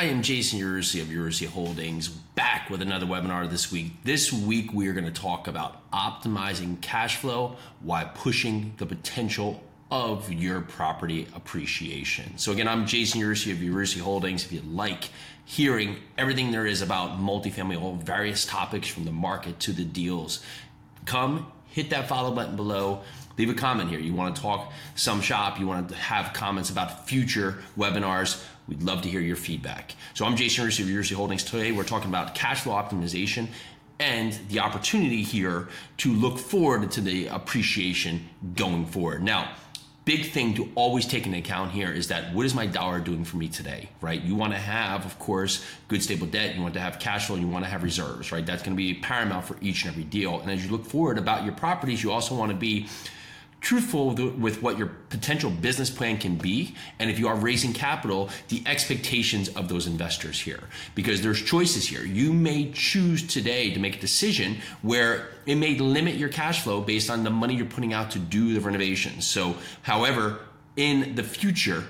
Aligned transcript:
I 0.00 0.04
am 0.04 0.22
Jason 0.22 0.58
Yarusi 0.58 1.02
of 1.02 1.08
Yarusi 1.08 1.46
Holdings, 1.46 2.08
back 2.08 2.70
with 2.70 2.80
another 2.80 3.04
webinar 3.04 3.50
this 3.50 3.70
week. 3.70 4.02
This 4.02 4.32
week, 4.32 4.72
we 4.72 4.88
are 4.88 4.94
going 4.94 5.04
to 5.04 5.10
talk 5.10 5.46
about 5.46 5.90
optimizing 5.90 6.80
cash 6.80 7.16
flow 7.16 7.56
while 7.82 8.10
pushing 8.14 8.72
the 8.78 8.86
potential 8.86 9.62
of 9.90 10.32
your 10.32 10.62
property 10.62 11.28
appreciation. 11.34 12.38
So, 12.38 12.50
again, 12.50 12.66
I'm 12.66 12.86
Jason 12.86 13.20
Yarusi 13.20 13.52
of 13.52 13.58
Yarusi 13.58 14.00
Holdings. 14.00 14.42
If 14.42 14.52
you 14.52 14.62
like 14.62 15.10
hearing 15.44 15.96
everything 16.16 16.50
there 16.50 16.64
is 16.64 16.80
about 16.80 17.18
multifamily, 17.18 17.78
all 17.78 17.96
various 17.96 18.46
topics 18.46 18.88
from 18.88 19.04
the 19.04 19.12
market 19.12 19.60
to 19.60 19.72
the 19.72 19.84
deals, 19.84 20.42
come 21.04 21.52
hit 21.70 21.90
that 21.90 22.08
follow 22.08 22.32
button 22.32 22.56
below 22.56 23.02
leave 23.40 23.48
a 23.48 23.54
comment 23.54 23.88
here. 23.88 23.98
You 23.98 24.12
want 24.12 24.36
to 24.36 24.42
talk 24.42 24.70
some 24.94 25.22
shop, 25.22 25.58
you 25.58 25.66
want 25.66 25.88
to 25.88 25.94
have 25.94 26.34
comments 26.34 26.68
about 26.68 27.08
future 27.08 27.62
webinars, 27.76 28.44
we'd 28.68 28.82
love 28.82 29.00
to 29.02 29.08
hear 29.08 29.20
your 29.20 29.36
feedback. 29.36 29.94
So 30.12 30.26
I'm 30.26 30.36
Jason 30.36 30.66
Yarusi 30.66 30.80
of 30.80 30.86
Yarusi 30.86 31.14
Holdings. 31.14 31.42
Today 31.42 31.72
we're 31.72 31.84
talking 31.84 32.10
about 32.10 32.34
cash 32.34 32.60
flow 32.60 32.74
optimization 32.74 33.48
and 33.98 34.38
the 34.48 34.60
opportunity 34.60 35.22
here 35.22 35.68
to 35.98 36.12
look 36.12 36.38
forward 36.38 36.90
to 36.90 37.00
the 37.00 37.28
appreciation 37.28 38.28
going 38.56 38.84
forward. 38.84 39.22
Now, 39.22 39.50
big 40.04 40.30
thing 40.30 40.54
to 40.54 40.68
always 40.74 41.06
take 41.06 41.26
into 41.26 41.38
account 41.38 41.72
here 41.72 41.92
is 41.92 42.08
that 42.08 42.32
what 42.34 42.46
is 42.46 42.54
my 42.54 42.66
dollar 42.66 43.00
doing 43.00 43.24
for 43.24 43.36
me 43.36 43.48
today, 43.48 43.88
right? 44.00 44.20
You 44.22 44.34
want 44.34 44.52
to 44.52 44.58
have, 44.58 45.04
of 45.04 45.18
course, 45.18 45.64
good 45.88 46.02
stable 46.02 46.26
debt. 46.26 46.54
You 46.56 46.62
want 46.62 46.74
to 46.74 46.80
have 46.80 46.98
cash 46.98 47.26
flow. 47.26 47.36
You 47.36 47.46
want 47.46 47.64
to 47.64 47.70
have 47.70 47.82
reserves, 47.82 48.32
right? 48.32 48.44
That's 48.44 48.62
going 48.62 48.74
to 48.74 48.76
be 48.76 48.94
paramount 48.94 49.44
for 49.44 49.56
each 49.60 49.84
and 49.84 49.92
every 49.92 50.04
deal. 50.04 50.40
And 50.40 50.50
as 50.50 50.64
you 50.64 50.70
look 50.70 50.84
forward 50.84 51.18
about 51.18 51.44
your 51.44 51.54
properties, 51.54 52.02
you 52.02 52.12
also 52.12 52.34
want 52.34 52.50
to 52.50 52.56
be 52.56 52.88
truthful 53.60 54.14
with 54.14 54.62
what 54.62 54.78
your 54.78 54.88
potential 55.10 55.50
business 55.50 55.90
plan 55.90 56.16
can 56.16 56.36
be 56.36 56.74
and 56.98 57.10
if 57.10 57.18
you 57.18 57.28
are 57.28 57.36
raising 57.36 57.72
capital 57.72 58.30
the 58.48 58.62
expectations 58.66 59.48
of 59.50 59.68
those 59.68 59.86
investors 59.86 60.40
here. 60.40 60.60
Because 60.94 61.22
there's 61.22 61.42
choices 61.42 61.86
here. 61.86 62.02
You 62.02 62.32
may 62.32 62.70
choose 62.72 63.26
today 63.26 63.72
to 63.74 63.80
make 63.80 63.96
a 63.96 64.00
decision 64.00 64.58
where 64.82 65.28
it 65.46 65.56
may 65.56 65.76
limit 65.78 66.14
your 66.14 66.30
cash 66.30 66.62
flow 66.62 66.80
based 66.80 67.10
on 67.10 67.22
the 67.24 67.30
money 67.30 67.54
you're 67.54 67.66
putting 67.66 67.92
out 67.92 68.10
to 68.12 68.18
do 68.18 68.54
the 68.54 68.60
renovations 68.60 69.26
so 69.26 69.54
however 69.82 70.40
in 70.76 71.14
the 71.14 71.22
future 71.22 71.84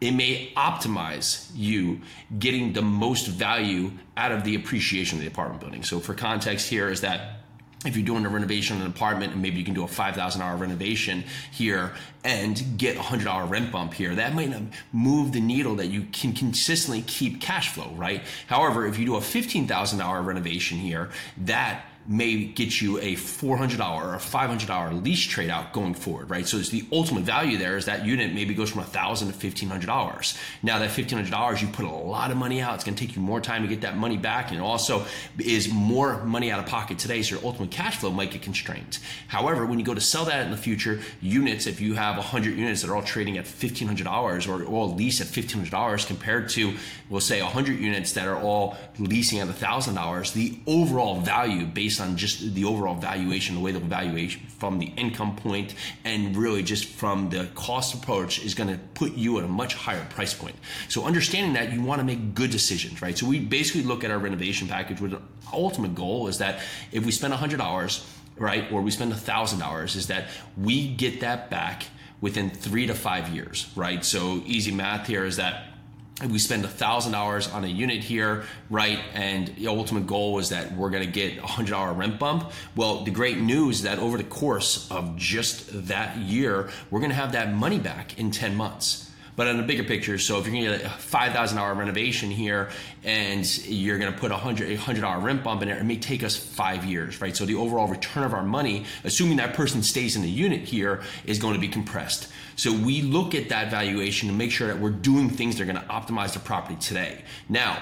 it 0.00 0.10
may 0.12 0.52
optimize 0.56 1.50
you 1.54 2.00
getting 2.38 2.72
the 2.72 2.82
most 2.82 3.26
value 3.26 3.92
out 4.16 4.32
of 4.32 4.44
the 4.44 4.54
appreciation 4.54 5.18
of 5.18 5.22
the 5.22 5.28
apartment 5.28 5.60
building. 5.60 5.82
So 5.82 6.00
for 6.00 6.12
context 6.12 6.68
here 6.68 6.88
is 6.88 7.00
that 7.00 7.40
if 7.86 7.96
you're 7.96 8.06
doing 8.06 8.24
a 8.26 8.28
renovation 8.28 8.76
in 8.76 8.82
an 8.82 8.88
apartment 8.88 9.32
and 9.32 9.42
maybe 9.42 9.58
you 9.58 9.64
can 9.64 9.74
do 9.74 9.84
a 9.84 9.88
$5,000 9.88 10.58
renovation 10.58 11.24
here 11.50 11.92
and 12.24 12.62
get 12.76 12.96
a 12.96 13.00
$100 13.00 13.48
rent 13.48 13.70
bump 13.70 13.94
here, 13.94 14.14
that 14.14 14.34
might 14.34 14.50
not 14.50 14.62
move 14.92 15.32
the 15.32 15.40
needle 15.40 15.76
that 15.76 15.86
you 15.86 16.06
can 16.12 16.32
consistently 16.32 17.02
keep 17.02 17.40
cash 17.40 17.70
flow, 17.72 17.90
right? 17.96 18.22
However, 18.46 18.86
if 18.86 18.98
you 18.98 19.06
do 19.06 19.16
a 19.16 19.20
$15,000 19.20 20.24
renovation 20.24 20.78
here, 20.78 21.10
that 21.38 21.84
may 22.08 22.44
get 22.44 22.80
you 22.80 22.98
a 22.98 23.14
$400 23.14 23.80
or 23.80 24.14
a 24.14 24.18
$500 24.18 25.02
lease 25.02 25.24
trade 25.24 25.50
out 25.50 25.72
going 25.72 25.94
forward, 25.94 26.30
right? 26.30 26.46
So 26.46 26.56
it's 26.56 26.68
the 26.68 26.84
ultimate 26.92 27.24
value 27.24 27.58
there 27.58 27.76
is 27.76 27.86
that 27.86 28.04
unit 28.04 28.32
maybe 28.32 28.54
goes 28.54 28.70
from 28.70 28.82
1,000 28.82 29.32
to 29.32 29.34
$1,500. 29.34 30.38
Now 30.62 30.78
that 30.78 30.90
$1,500, 30.90 31.60
you 31.62 31.68
put 31.68 31.84
a 31.84 31.90
lot 31.90 32.30
of 32.30 32.36
money 32.36 32.60
out. 32.60 32.74
It's 32.74 32.84
going 32.84 32.94
to 32.94 33.06
take 33.06 33.16
you 33.16 33.22
more 33.22 33.40
time 33.40 33.62
to 33.62 33.68
get 33.68 33.80
that 33.80 33.96
money 33.96 34.16
back. 34.16 34.52
And 34.52 34.60
also 34.60 35.04
is 35.38 35.72
more 35.72 36.22
money 36.24 36.50
out 36.50 36.60
of 36.60 36.66
pocket 36.66 36.98
today. 36.98 37.22
So 37.22 37.36
your 37.36 37.44
ultimate 37.44 37.70
cash 37.70 37.96
flow 37.96 38.10
might 38.10 38.30
get 38.30 38.42
constrained. 38.42 38.98
However, 39.28 39.66
when 39.66 39.78
you 39.78 39.84
go 39.84 39.94
to 39.94 40.00
sell 40.00 40.24
that 40.26 40.44
in 40.44 40.50
the 40.50 40.56
future, 40.56 41.00
units, 41.20 41.66
if 41.66 41.80
you 41.80 41.94
have 41.94 42.16
100 42.16 42.56
units 42.56 42.82
that 42.82 42.90
are 42.90 42.96
all 42.96 43.02
trading 43.02 43.38
at 43.38 43.44
$1,500 43.44 44.48
or 44.48 44.64
all 44.64 44.94
leased 44.94 45.20
at 45.20 45.26
$1,500 45.28 46.06
compared 46.06 46.48
to, 46.50 46.74
we'll 47.08 47.20
say 47.20 47.42
100 47.42 47.78
units 47.78 48.12
that 48.12 48.26
are 48.26 48.40
all 48.40 48.76
leasing 48.98 49.38
at 49.40 49.48
$1,000, 49.48 50.32
the 50.32 50.58
overall 50.66 51.20
value 51.20 51.64
based 51.66 51.95
based 51.96 52.08
on 52.08 52.16
just 52.16 52.54
the 52.54 52.64
overall 52.64 52.94
valuation, 52.94 53.54
the 53.54 53.60
way 53.60 53.72
the 53.72 53.80
valuation 53.80 54.42
from 54.58 54.78
the 54.78 54.86
income 54.96 55.34
point 55.36 55.74
and 56.04 56.36
really 56.36 56.62
just 56.62 56.84
from 56.84 57.30
the 57.30 57.48
cost 57.54 57.94
approach 57.94 58.44
is 58.44 58.54
going 58.54 58.68
to 58.68 58.78
put 58.94 59.14
you 59.14 59.38
at 59.38 59.44
a 59.44 59.48
much 59.48 59.74
higher 59.74 60.04
price 60.10 60.34
point. 60.34 60.54
So 60.88 61.04
understanding 61.04 61.54
that 61.54 61.72
you 61.72 61.82
want 61.82 62.00
to 62.00 62.04
make 62.04 62.34
good 62.34 62.50
decisions, 62.50 63.00
right? 63.00 63.16
So 63.16 63.26
we 63.26 63.40
basically 63.40 63.82
look 63.82 64.04
at 64.04 64.10
our 64.10 64.18
renovation 64.18 64.68
package 64.68 65.00
with 65.00 65.12
the 65.12 65.22
ultimate 65.52 65.94
goal 65.94 66.28
is 66.28 66.38
that 66.38 66.60
if 66.92 67.04
we 67.06 67.12
spend 67.12 67.32
a 67.32 67.36
$100, 67.36 68.04
right, 68.36 68.70
or 68.72 68.82
we 68.82 68.90
spend 68.90 69.12
a 69.12 69.16
$1,000, 69.16 69.96
is 69.96 70.06
that 70.08 70.28
we 70.56 70.88
get 70.88 71.20
that 71.20 71.50
back 71.50 71.84
within 72.20 72.50
three 72.50 72.86
to 72.86 72.94
five 72.94 73.28
years, 73.28 73.70
right? 73.76 74.04
So 74.04 74.42
easy 74.44 74.72
math 74.72 75.06
here 75.06 75.24
is 75.24 75.36
that 75.36 75.75
we 76.24 76.38
spend 76.38 76.64
a 76.64 76.68
thousand 76.68 77.12
dollars 77.12 77.48
on 77.48 77.64
a 77.64 77.68
unit 77.68 78.02
here, 78.02 78.44
right? 78.70 78.98
And 79.12 79.48
the 79.48 79.68
ultimate 79.68 80.06
goal 80.06 80.38
is 80.38 80.48
that 80.48 80.74
we're 80.74 80.88
going 80.88 81.04
to 81.04 81.10
get 81.10 81.38
a 81.38 81.46
hundred 81.46 81.72
dollar 81.72 81.92
rent 81.92 82.18
bump. 82.18 82.52
Well, 82.74 83.04
the 83.04 83.10
great 83.10 83.38
news 83.38 83.76
is 83.76 83.82
that 83.82 83.98
over 83.98 84.16
the 84.16 84.24
course 84.24 84.90
of 84.90 85.16
just 85.16 85.88
that 85.88 86.16
year, 86.16 86.70
we're 86.90 87.00
going 87.00 87.10
to 87.10 87.16
have 87.16 87.32
that 87.32 87.52
money 87.52 87.78
back 87.78 88.18
in 88.18 88.30
10 88.30 88.56
months. 88.56 89.05
But 89.36 89.48
on 89.48 89.60
a 89.60 89.62
bigger 89.62 89.84
picture, 89.84 90.18
so 90.18 90.38
if 90.38 90.46
you're 90.46 90.54
going 90.54 90.64
to 90.64 90.78
get 90.78 90.86
a 90.86 90.98
five 90.98 91.32
thousand 91.32 91.58
dollar 91.58 91.74
renovation 91.74 92.30
here, 92.30 92.70
and 93.04 93.46
you're 93.66 93.98
going 93.98 94.12
to 94.12 94.18
put 94.18 94.30
a 94.30 94.36
hundred 94.36 94.70
a 94.70 94.76
hundred 94.76 95.02
dollar 95.02 95.20
rent 95.20 95.44
bump 95.44 95.62
in 95.62 95.68
there, 95.68 95.78
it 95.78 95.84
may 95.84 95.98
take 95.98 96.24
us 96.24 96.36
five 96.36 96.84
years, 96.86 97.20
right? 97.20 97.36
So 97.36 97.44
the 97.44 97.54
overall 97.54 97.86
return 97.86 98.24
of 98.24 98.32
our 98.32 98.42
money, 98.42 98.86
assuming 99.04 99.36
that 99.36 99.54
person 99.54 99.82
stays 99.82 100.16
in 100.16 100.22
the 100.22 100.30
unit 100.30 100.62
here, 100.62 101.02
is 101.26 101.38
going 101.38 101.54
to 101.54 101.60
be 101.60 101.68
compressed. 101.68 102.28
So 102.56 102.72
we 102.72 103.02
look 103.02 103.34
at 103.34 103.50
that 103.50 103.70
valuation 103.70 104.28
to 104.28 104.34
make 104.34 104.50
sure 104.50 104.68
that 104.68 104.78
we're 104.78 104.90
doing 104.90 105.28
things 105.28 105.56
that 105.56 105.68
are 105.68 105.72
going 105.72 105.84
to 105.84 105.92
optimize 105.92 106.32
the 106.32 106.40
property 106.40 106.76
today. 106.80 107.22
Now 107.50 107.78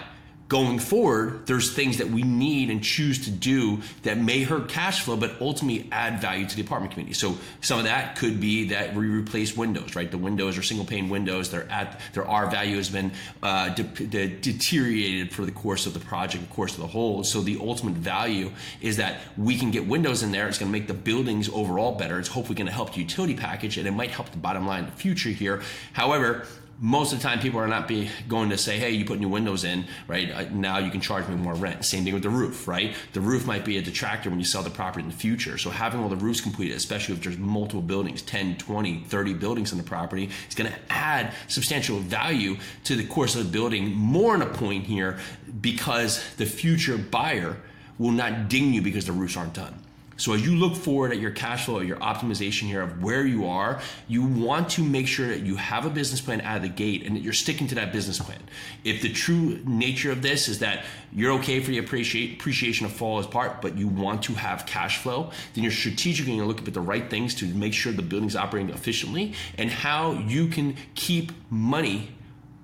going 0.48 0.78
forward, 0.78 1.46
there's 1.46 1.72
things 1.72 1.98
that 1.98 2.10
we 2.10 2.22
need 2.22 2.70
and 2.70 2.84
choose 2.84 3.24
to 3.24 3.30
do 3.30 3.80
that 4.02 4.18
may 4.18 4.42
hurt 4.42 4.68
cash 4.68 5.02
flow, 5.02 5.16
but 5.16 5.40
ultimately 5.40 5.88
add 5.90 6.20
value 6.20 6.46
to 6.46 6.54
the 6.54 6.62
apartment 6.62 6.92
community. 6.92 7.14
So 7.14 7.38
some 7.60 7.78
of 7.78 7.84
that 7.86 8.16
could 8.16 8.40
be 8.40 8.68
that 8.68 8.94
we 8.94 9.06
replace 9.06 9.56
windows, 9.56 9.96
right? 9.96 10.10
The 10.10 10.18
windows 10.18 10.58
are 10.58 10.62
single 10.62 10.86
pane 10.86 11.08
windows. 11.08 11.50
They're 11.50 11.70
at 11.70 12.00
their 12.12 12.26
R 12.26 12.50
value 12.50 12.76
has 12.76 12.90
been 12.90 13.12
uh, 13.42 13.70
de- 13.70 13.82
de- 13.82 14.28
deteriorated 14.28 15.32
for 15.32 15.46
the 15.46 15.52
course 15.52 15.86
of 15.86 15.94
the 15.94 16.00
project, 16.00 16.48
the 16.48 16.54
course 16.54 16.74
of 16.74 16.80
the 16.80 16.88
whole. 16.88 17.24
So 17.24 17.40
the 17.40 17.58
ultimate 17.60 17.94
value 17.94 18.50
is 18.82 18.98
that 18.98 19.20
we 19.38 19.56
can 19.56 19.70
get 19.70 19.86
windows 19.86 20.22
in 20.22 20.30
there. 20.30 20.46
It's 20.48 20.58
going 20.58 20.70
to 20.70 20.78
make 20.78 20.88
the 20.88 20.94
buildings 20.94 21.48
overall 21.48 21.96
better. 21.96 22.18
It's 22.18 22.28
hopefully 22.28 22.56
going 22.56 22.66
to 22.66 22.72
help 22.72 22.92
the 22.92 23.00
utility 23.00 23.34
package, 23.34 23.78
and 23.78 23.88
it 23.88 23.92
might 23.92 24.10
help 24.10 24.30
the 24.30 24.38
bottom 24.38 24.66
line 24.66 24.84
in 24.84 24.90
the 24.90 24.96
future 24.96 25.30
here. 25.30 25.62
However, 25.94 26.46
most 26.80 27.12
of 27.12 27.18
the 27.18 27.22
time 27.22 27.40
people 27.40 27.60
are 27.60 27.66
not 27.66 27.86
be 27.86 28.10
going 28.28 28.50
to 28.50 28.58
say 28.58 28.78
hey 28.78 28.90
you 28.90 29.04
put 29.04 29.18
new 29.20 29.28
windows 29.28 29.64
in 29.64 29.86
right? 30.08 30.52
Now 30.52 30.78
you 30.78 30.90
can 30.90 31.00
charge 31.00 31.28
me 31.28 31.36
more 31.36 31.54
rent. 31.54 31.84
Same 31.84 32.04
thing 32.04 32.14
with 32.14 32.22
the 32.22 32.30
roof 32.30 32.66
right? 32.68 32.94
The 33.12 33.20
roof 33.20 33.46
might 33.46 33.64
be 33.64 33.78
a 33.78 33.82
detractor 33.82 34.30
when 34.30 34.38
you 34.38 34.44
sell 34.44 34.62
the 34.62 34.70
property 34.70 35.04
in 35.04 35.10
the 35.10 35.16
future. 35.16 35.58
So 35.58 35.70
having 35.70 36.00
all 36.00 36.08
the 36.08 36.16
roofs 36.16 36.40
completed 36.40 36.76
especially 36.76 37.14
if 37.14 37.22
there's 37.22 37.38
multiple 37.38 37.82
buildings 37.82 38.22
10 38.22 38.58
20 38.58 39.04
30 39.04 39.34
buildings 39.34 39.72
in 39.72 39.78
the 39.78 39.84
property 39.84 40.30
is 40.48 40.54
going 40.54 40.70
to 40.70 40.78
add 40.90 41.32
substantial 41.48 41.98
value 41.98 42.56
to 42.84 42.96
the 42.96 43.04
course 43.04 43.36
of 43.36 43.44
the 43.44 43.50
building. 43.50 43.92
More 43.94 44.34
in 44.34 44.42
a 44.42 44.46
point 44.46 44.84
here 44.84 45.18
because 45.60 46.22
the 46.34 46.46
future 46.46 46.98
buyer 46.98 47.56
will 47.98 48.10
not 48.10 48.48
ding 48.48 48.74
you 48.74 48.82
because 48.82 49.06
the 49.06 49.12
roofs 49.12 49.36
aren't 49.36 49.54
done 49.54 49.83
so 50.16 50.32
as 50.32 50.44
you 50.44 50.56
look 50.56 50.76
forward 50.76 51.12
at 51.12 51.18
your 51.18 51.30
cash 51.30 51.66
flow, 51.66 51.80
your 51.80 51.96
optimization 51.96 52.62
here 52.62 52.82
of 52.82 53.02
where 53.02 53.24
you 53.24 53.46
are, 53.46 53.80
you 54.08 54.24
want 54.24 54.70
to 54.70 54.84
make 54.84 55.06
sure 55.06 55.26
that 55.28 55.40
you 55.40 55.56
have 55.56 55.86
a 55.86 55.90
business 55.90 56.20
plan 56.20 56.40
out 56.42 56.56
of 56.56 56.62
the 56.62 56.68
gate 56.68 57.04
and 57.04 57.16
that 57.16 57.20
you're 57.20 57.32
sticking 57.32 57.66
to 57.68 57.74
that 57.76 57.92
business 57.92 58.18
plan. 58.18 58.38
If 58.84 59.02
the 59.02 59.12
true 59.12 59.60
nature 59.64 60.12
of 60.12 60.22
this 60.22 60.48
is 60.48 60.60
that 60.60 60.84
you're 61.12 61.32
okay 61.34 61.60
for 61.60 61.70
the 61.70 61.78
appreciate, 61.78 62.34
appreciation 62.34 62.86
to 62.86 62.92
fall 62.92 63.18
as 63.18 63.26
part, 63.26 63.60
but 63.60 63.76
you 63.76 63.88
want 63.88 64.22
to 64.24 64.34
have 64.34 64.66
cash 64.66 64.98
flow, 64.98 65.30
then 65.54 65.64
you're 65.64 65.72
strategically 65.72 66.32
going 66.32 66.42
to 66.42 66.46
look 66.46 66.66
at 66.66 66.72
the 66.72 66.80
right 66.80 67.10
things 67.10 67.34
to 67.36 67.46
make 67.46 67.74
sure 67.74 67.92
the 67.92 68.02
building's 68.02 68.36
operating 68.36 68.72
efficiently 68.72 69.34
and 69.58 69.70
how 69.70 70.12
you 70.12 70.48
can 70.48 70.76
keep 70.94 71.32
money 71.50 72.10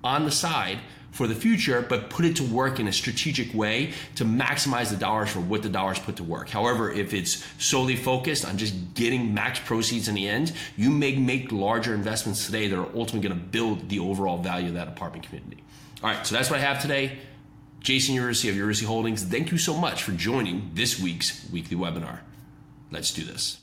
on 0.03 0.25
the 0.25 0.31
side 0.31 0.79
for 1.11 1.27
the 1.27 1.35
future, 1.35 1.85
but 1.87 2.09
put 2.09 2.25
it 2.25 2.37
to 2.37 2.43
work 2.43 2.79
in 2.79 2.87
a 2.87 2.91
strategic 2.91 3.53
way 3.53 3.93
to 4.15 4.23
maximize 4.23 4.89
the 4.89 4.95
dollars 4.95 5.29
for 5.29 5.41
what 5.41 5.61
the 5.61 5.69
dollars 5.69 5.99
put 5.99 6.15
to 6.15 6.23
work. 6.23 6.49
However, 6.49 6.91
if 6.91 7.13
it's 7.13 7.45
solely 7.57 7.95
focused 7.95 8.45
on 8.45 8.57
just 8.57 8.93
getting 8.93 9.33
max 9.33 9.59
proceeds 9.59 10.07
in 10.07 10.15
the 10.15 10.27
end, 10.27 10.53
you 10.77 10.89
may 10.89 11.15
make 11.17 11.51
larger 11.51 11.93
investments 11.93 12.45
today 12.45 12.67
that 12.67 12.79
are 12.79 12.89
ultimately 12.95 13.27
going 13.27 13.39
to 13.39 13.45
build 13.47 13.89
the 13.89 13.99
overall 13.99 14.37
value 14.37 14.69
of 14.69 14.75
that 14.75 14.87
apartment 14.87 15.25
community. 15.25 15.61
All 16.01 16.09
right, 16.09 16.25
so 16.25 16.33
that's 16.33 16.49
what 16.49 16.59
I 16.59 16.63
have 16.63 16.81
today. 16.81 17.19
Jason 17.81 18.15
Yarusi 18.15 18.49
of 18.49 18.55
Yarusi 18.55 18.85
Holdings, 18.85 19.23
thank 19.23 19.51
you 19.51 19.57
so 19.57 19.75
much 19.75 20.03
for 20.03 20.11
joining 20.11 20.71
this 20.73 20.99
week's 20.99 21.49
weekly 21.51 21.75
webinar. 21.75 22.19
Let's 22.91 23.11
do 23.11 23.23
this. 23.23 23.60